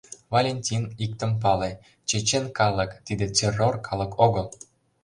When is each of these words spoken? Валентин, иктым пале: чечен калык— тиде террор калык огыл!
Валентин, 0.33 0.83
иктым 1.05 1.31
пале: 1.41 1.71
чечен 2.07 2.45
калык— 2.57 2.91
тиде 3.05 3.25
террор 3.37 3.75
калык 3.87 4.11
огыл! 4.25 4.47